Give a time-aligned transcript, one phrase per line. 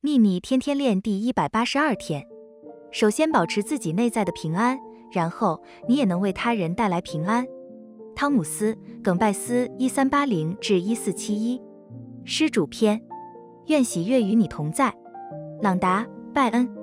[0.00, 2.24] 秘密天天练第一百八十二天。
[2.92, 4.78] 首先保持自己内在的平安，
[5.10, 7.44] 然后你也能为他人带来平安。
[8.14, 8.72] 汤姆斯·
[9.02, 11.60] 耿拜斯（一三八零至一四七一）
[12.24, 13.02] 施主篇，
[13.66, 14.94] 愿喜悦与你同在。
[15.62, 16.77] 朗达·拜恩。